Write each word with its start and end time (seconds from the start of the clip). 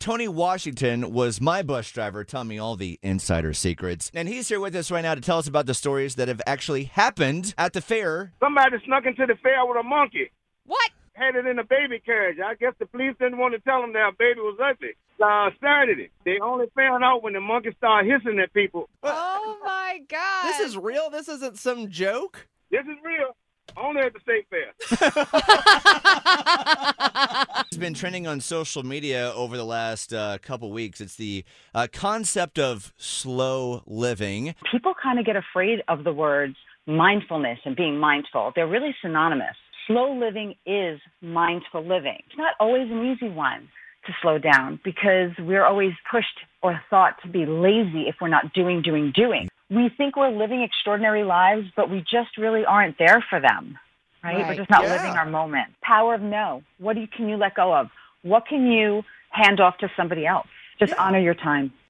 Tony 0.00 0.28
Washington 0.28 1.12
was 1.12 1.40
my 1.40 1.60
bus 1.62 1.90
driver, 1.90 2.22
telling 2.22 2.46
me 2.46 2.58
all 2.58 2.76
the 2.76 3.00
insider 3.02 3.52
secrets. 3.52 4.12
And 4.14 4.28
he's 4.28 4.48
here 4.48 4.60
with 4.60 4.76
us 4.76 4.92
right 4.92 5.02
now 5.02 5.16
to 5.16 5.20
tell 5.20 5.38
us 5.38 5.48
about 5.48 5.66
the 5.66 5.74
stories 5.74 6.14
that 6.14 6.28
have 6.28 6.40
actually 6.46 6.84
happened 6.84 7.52
at 7.58 7.72
the 7.72 7.80
fair. 7.80 8.32
Somebody 8.38 8.76
snuck 8.84 9.06
into 9.06 9.26
the 9.26 9.34
fair 9.42 9.66
with 9.66 9.76
a 9.76 9.82
monkey. 9.82 10.30
What? 10.66 10.90
Had 11.14 11.34
it 11.34 11.46
in 11.46 11.58
a 11.58 11.64
baby 11.64 11.98
carriage. 11.98 12.38
I 12.38 12.54
guess 12.54 12.74
the 12.78 12.86
police 12.86 13.16
didn't 13.18 13.38
want 13.38 13.54
to 13.54 13.60
tell 13.60 13.80
them 13.80 13.92
that 13.94 14.16
baby 14.18 14.38
was 14.38 14.56
ugly. 14.62 14.90
Uh, 15.20 15.50
started 15.56 15.98
it. 15.98 16.12
They 16.24 16.38
only 16.40 16.66
found 16.76 17.02
out 17.02 17.24
when 17.24 17.32
the 17.32 17.40
monkey 17.40 17.70
started 17.76 18.08
hissing 18.08 18.38
at 18.38 18.54
people. 18.54 18.88
Oh 19.02 19.58
my 19.64 20.00
god. 20.08 20.44
This 20.44 20.60
is 20.60 20.76
real. 20.76 21.10
This 21.10 21.28
isn't 21.28 21.58
some 21.58 21.90
joke. 21.90 22.46
This 22.70 22.82
is 22.82 22.96
real. 23.04 23.34
Only 23.76 24.02
at 24.02 24.12
the 24.12 24.20
state 24.20 24.46
fair. 24.48 24.72
It's 27.68 27.76
been 27.76 27.92
trending 27.92 28.26
on 28.26 28.40
social 28.40 28.82
media 28.82 29.30
over 29.34 29.58
the 29.58 29.64
last 29.64 30.14
uh, 30.14 30.38
couple 30.40 30.72
weeks. 30.72 31.02
It's 31.02 31.16
the 31.16 31.44
uh, 31.74 31.86
concept 31.92 32.58
of 32.58 32.94
slow 32.96 33.82
living. 33.86 34.54
people 34.72 34.94
kind 35.00 35.18
of 35.18 35.26
get 35.26 35.36
afraid 35.36 35.82
of 35.86 36.02
the 36.02 36.12
words 36.12 36.56
mindfulness 36.86 37.58
and 37.66 37.76
being 37.76 37.98
mindful. 37.98 38.52
They're 38.56 38.66
really 38.66 38.96
synonymous. 39.02 39.54
Slow 39.86 40.18
living 40.18 40.54
is 40.64 40.98
mindful 41.20 41.86
living. 41.86 42.16
It's 42.26 42.38
not 42.38 42.54
always 42.58 42.90
an 42.90 43.04
easy 43.04 43.28
one 43.28 43.68
to 44.06 44.12
slow 44.22 44.38
down 44.38 44.80
because 44.82 45.32
we're 45.38 45.66
always 45.66 45.92
pushed 46.10 46.40
or 46.62 46.80
thought 46.88 47.16
to 47.22 47.28
be 47.28 47.44
lazy 47.44 48.08
if 48.08 48.14
we're 48.18 48.28
not 48.28 48.54
doing, 48.54 48.80
doing, 48.80 49.12
doing. 49.14 49.46
We 49.68 49.90
think 49.94 50.16
we're 50.16 50.30
living 50.30 50.62
extraordinary 50.62 51.22
lives, 51.22 51.66
but 51.76 51.90
we 51.90 51.98
just 52.00 52.38
really 52.38 52.64
aren't 52.64 52.96
there 52.98 53.22
for 53.28 53.40
them. 53.40 53.78
Right? 54.22 54.46
We're 54.46 54.54
just 54.56 54.70
not 54.70 54.82
Yeah. 54.82 54.92
living 54.94 55.16
our 55.16 55.26
moment. 55.26 55.68
Power 55.82 56.14
of 56.14 56.20
no. 56.20 56.62
What 56.78 56.94
do 56.94 57.00
you, 57.00 57.08
can 57.08 57.28
you 57.28 57.36
let 57.36 57.54
go 57.54 57.74
of? 57.74 57.90
What 58.22 58.46
can 58.46 58.66
you 58.70 59.04
hand 59.30 59.60
off 59.60 59.78
to 59.78 59.90
somebody 59.96 60.26
else? 60.26 60.46
Just 60.78 60.92
honor 60.98 61.18
your 61.18 61.34
time. 61.34 61.72